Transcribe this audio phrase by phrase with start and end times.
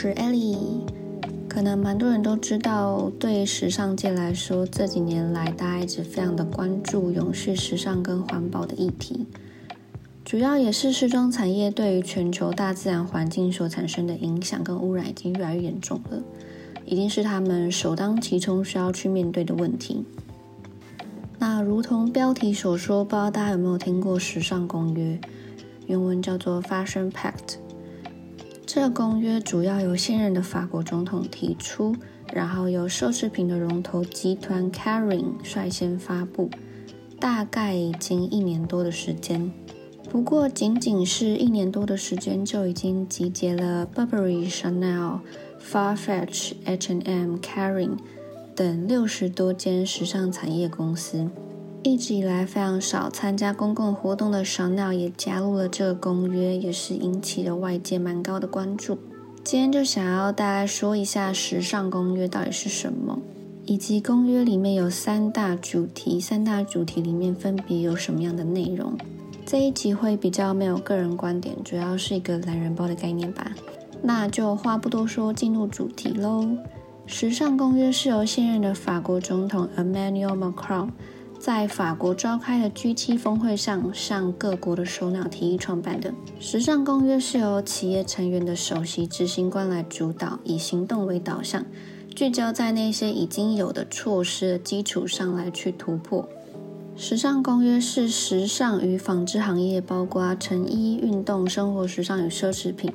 [0.00, 0.80] 是 Ellie。
[1.46, 9.26] 可能蛮多人都知道，对于时尚界来说，这几年来大家一直非常的关注永续时尚跟环保的议题，
[10.24, 16.22] 主要也是时装产业对于全球大自然环境所产生的影响跟污染已经越来越严重了，
[16.86, 20.02] 已经是他们首当其冲需要去面对的问题。
[21.38, 25.20] 那如同标题所说，不知道大家有没有听过时尚公约，
[25.86, 27.58] 原文叫做 Fashion Pact。
[28.72, 31.96] 这个公约主要由现任的法国总统提出，
[32.32, 36.48] 然后由奢侈品的龙头集团 c a r i n g 率先发布，
[37.18, 39.50] 大概已经一年多的时间。
[40.08, 45.18] 不过，仅仅是一年多的时间，就已经集结了 Burberry、Chanel、
[45.60, 48.04] Farfetch、H&M、c a r i n g
[48.54, 51.28] 等六十多间时尚产业公司。
[51.82, 58.98] 一直以来非常少参加公共活动的神鸟也加入了这个公约，也是引起了外界蛮高的关注。
[59.42, 63.18] 今天就想要大家说一下时尚公约到底是什么，
[63.64, 68.92] 以及公约里面有三大主题，三大主题里面分别有什么样的内容。
[69.46, 73.50] 这一集会比较没有个人观点，主要是一个懒人包的概念吧。
[74.02, 76.46] 那就话不多说，进入主题喽。
[77.06, 80.90] 时尚公约是由现任的法国总统 Emmanuel Macron。
[81.40, 91.64] 在法国召开的 G7 峰会上，向各国的首脑提议创办的时尚公约是由企业成员的首席执行官来主导，以行动为导向，
[92.14, 96.28] 聚焦在那些已经有的措施的基础上来去突破。
[96.94, 102.92] 时尚公约是时尚与纺织行业，包括成衣、运动、生活时尚与奢侈品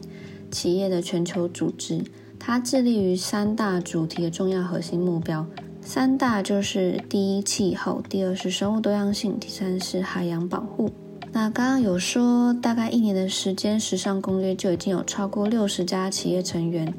[0.52, 2.04] 企业的全球组织，
[2.38, 5.48] 它致力于三大主题的重要核心目标。
[5.86, 10.92] 三大就是第一气候，第二是生物多样性，第三是海洋保护。
[11.32, 16.92] 那刚刚有说，大概一年的时间，时尚公约就已经有超过六十家企业成员，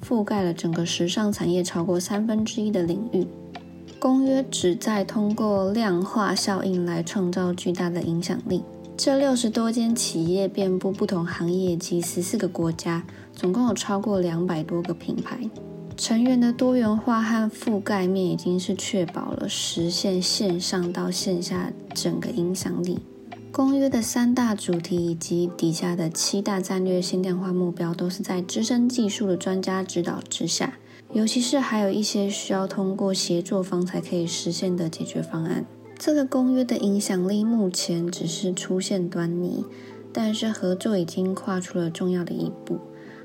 [0.00, 3.26] 覆盖了整个时尚产业超过三分之一的领域。
[3.98, 8.62] 公约旨在通过量化效应来创造巨大的影响力。
[8.96, 13.04] 这六十多间企业遍布不同行业及十四个国家，
[13.34, 15.36] 总共有超过两百多个品牌。
[16.00, 23.00] 成员的多元化和覆盖面已经是确保了实现线上到线下整个影响力。
[23.52, 30.78] 公约的三大主题以及底下的七大战略现代化目标，都是在资深技术的专家指导之下，
[31.12, 35.66] 尤其是还有一些需要通过协作方才可以实现的解决方案。
[35.98, 39.66] 这个公约的影响力目前只是出现端倪，
[40.14, 42.78] 但是合作已经跨出了重要的一步。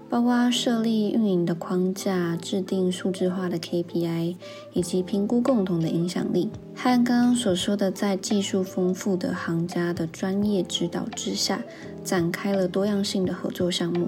[0.10, 4.36] 包括设立运营的框架、制定数字化的 KPI，
[4.74, 6.50] 以及评估共同的影响力。
[6.76, 11.62] 和刚刚所说的，在技术丰富的行家的专业指导之下，
[12.04, 14.08] 展开了多样性的合作项目。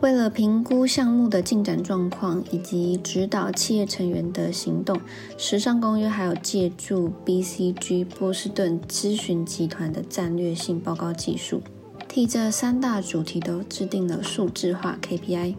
[0.00, 4.98] 为了评估项目的进展状况，以及指导企业成员的行动，
[5.36, 11.60] 时尚公约还有借助 BCG 波士顿咨询集团的战略性报告技术。
[12.10, 15.54] 替这三大主题都制定了数字化 KPI。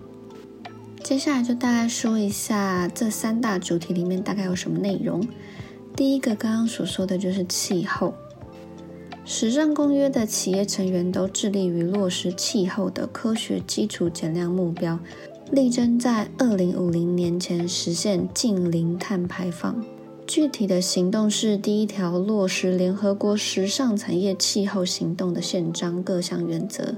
[1.01, 5.25] 接下来就大概说一下这三大主题里面大概有什么内容。
[5.95, 8.13] 第一个刚刚所说的就是气候。
[9.23, 14.99] 时尚公约的企业成员都致力于落实气候的科学基础减量目标，
[15.51, 19.81] 力争在二零五零年前实现净零碳排放。
[20.33, 26.95] 具体的行动是第一条落实联合国时尚产业气候行动的宪章各项原则。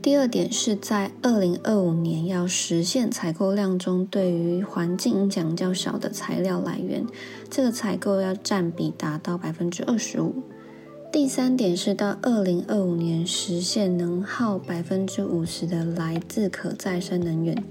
[0.00, 7.04] 第二点是在二零二五年要实现采购量中对于环境影响较小的材料来源，
[7.50, 10.36] 这个采购要占比达到百分之二十五。
[11.12, 17.62] 第三点是到二零二五年实现能耗百分之五十的来自可再生能源。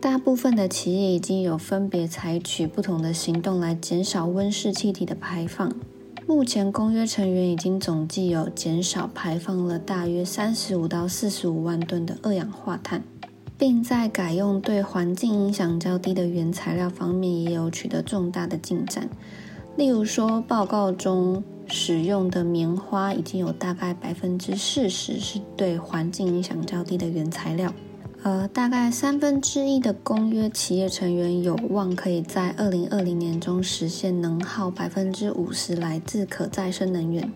[0.00, 5.72] 大部分的企业已经有分别采取不同的行动来减少温室气体的排放。
[6.24, 13.02] 目前，公约成员已经总计有减少排放了大约三十五到四十五万吨的二氧化碳，
[13.58, 19.08] 并在改用对环境影响较低的原材料方面也有取得重大的进展。
[19.76, 27.72] 例如说，报告中使用的棉花已经有大概百分之四十是对环境影响较低的原材料。
[28.24, 37.32] 呃，大概三分之一的公约企业成员有望可以在二零二零年中实现能耗百分之五十来自可再生能源。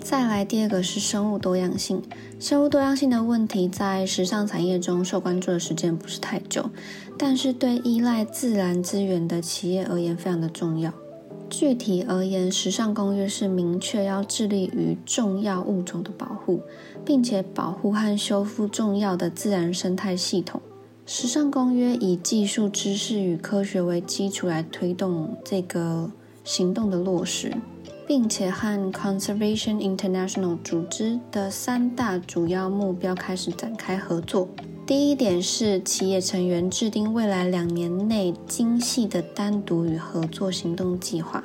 [0.00, 2.02] 再来，第二个是生物多样性。
[2.40, 6.68] 生物多样性的问题在时尚产业中受关注的时间不是太久，
[7.18, 10.92] 但是对依赖自然资源的企业而言非常的重要。
[11.56, 16.60] 具体而言，时尚公约是明确要致力于重要物种的保护，
[17.04, 20.60] 并且保护和修复重要的自然生态系统。
[21.06, 26.10] 时尚公约以技术知识与科学为基础来推动这个
[26.42, 27.52] 行动的落实，
[28.06, 34.48] 并且和 Conservation International 组织的三大主要目标开始展开合作。
[34.86, 41.42] 第一点是企业成员制定未来两年内精细的单独与合作行动计划。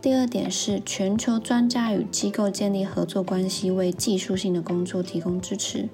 [0.00, 5.90] 第二点是全球专家与机构建立合作关系，为技术性的工作提供支持。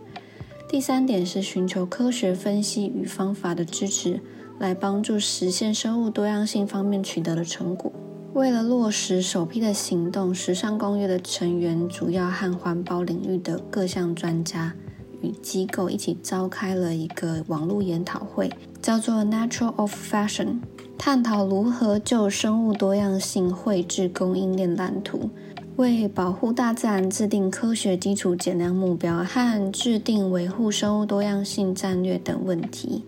[0.69, 4.21] 第三点是寻求科学分析与方法的支持，
[4.61, 7.91] 来帮助实现生物多样性方面取得的成果。
[8.35, 14.77] 为了落实首批的行动，时尚公约的成员主要和环保领域的各项专家
[15.23, 18.51] 与机构一起召开了一个网络研讨会，
[18.81, 20.61] 叫做 Natural of Fashion，
[20.99, 25.31] 探讨如何就生物多样性绘制供应链蓝图。
[25.77, 33.03] 为保护大自然制定科学基础减量目标和制定维护生物多样性战略等问题。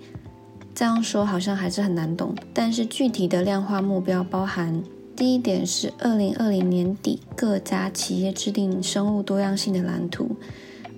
[0.75, 4.82] 这样说好像还是很难懂，但是具体的量化目标包含：
[5.14, 10.25] 第一点是二零二零年底各家企业制定生物多样性的蓝图；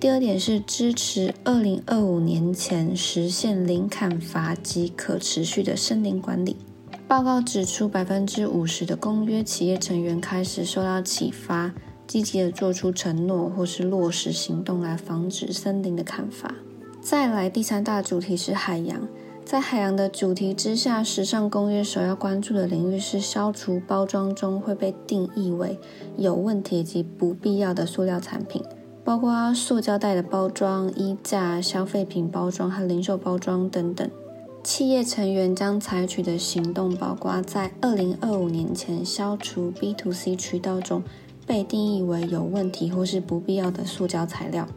[0.05, 6.57] 第二点是支持二零二五年前实现零砍伐及可持续的森林管理。
[7.07, 11.73] 报告指出，百分之五十的公约企业成员开始受到启发，
[12.05, 16.53] 积极的做出承诺或是落实行动来防止森林的砍伐。
[17.01, 19.07] 再来，第三大主题是海洋。
[19.43, 25.79] 在海洋的主题之下，时尚公约首要关注的领域是消除包装中会被定义为
[26.15, 28.61] 有问题及不必要的塑料产品，
[29.05, 34.09] 包括塑胶袋的包装、衣架、消费品包装和零售包装等等。
[34.63, 41.03] 企业成员将采取的行动包括在二零二五年前消除 B to C 渠道中
[41.45, 44.67] 被定义为有问题或是不必要的塑胶材料，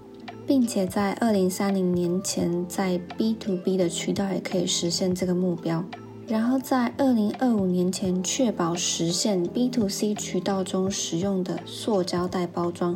[0.47, 5.83] 并且在二零三零年前在 B to B 的渠道也可以实现这个目标。
[6.27, 12.95] 然后在二零二五年前确保实现 B to C 渠道中使用的塑胶袋包装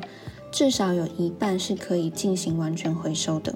[0.52, 3.52] 至少有一半是可以进行完全回收的。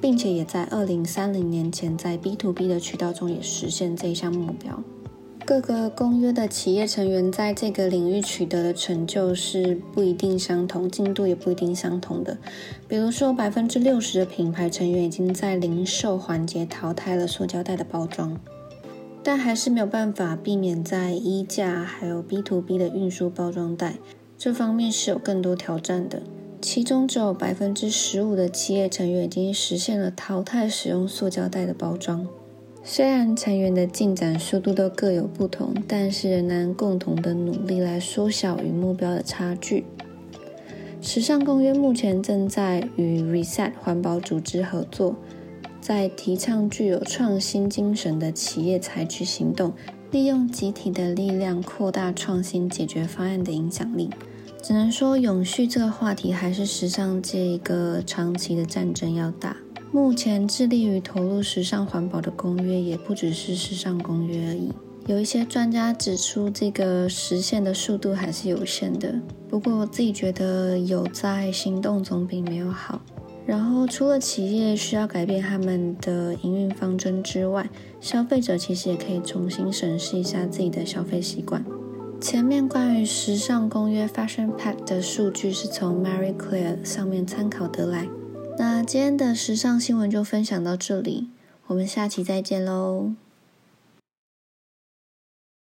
[0.00, 4.82] 并且也在二零三零年前，在 B to B 的渠道中也实现这一项目标。
[5.44, 12.36] 各个公约的企业成员在这个领域取得的成就是不一定相同，进度也不一定相同的。
[12.88, 18.36] 比如说，百分之六十的品牌成员已经在零售环节淘汰了塑胶袋的包装，
[19.22, 23.94] 但还是没有办法避免在衣架还有 B to B 的运输包装袋
[24.44, 26.20] 这方面是有更多挑战的。
[26.60, 32.26] 其中只有百分之十五的企业成员已经实现了淘汰使用塑胶袋的包装。
[32.82, 39.84] 虽然成员的进展速度都各有不同，但是仍然共同的努力来缩小与目标的差距。
[41.00, 45.14] 时尚公约目前正在与 Reset 环保组织合作，
[45.80, 49.72] 在提倡具有创新精神的企业采取行动，
[50.10, 54.10] 利用集体的力量扩大创新解决方案的影响力。
[54.62, 59.56] 只能说，永续这个话题还是时尚界一个长期的战争要打。
[59.90, 64.70] 目前致力于投入时尚环保的公约也不只是时尚公约而已。
[65.06, 69.12] 有一些专家指出，这个实现的速度还是有限的。
[69.48, 73.02] 不过我自己觉得，有在行动总比没有好。
[73.44, 77.68] 然后，除了企业需要改变他们的营运方针之外，
[78.00, 81.64] 消费者其实也可以重新审视一下自己的消费习惯。
[82.22, 88.08] 前面关于时尚公约 Fashion Pact 的数据是从 Mary Claire 上面参考得来。
[88.56, 91.30] 那今天的时尚新闻就分享到这里，
[91.66, 93.14] 我们下期再见喽。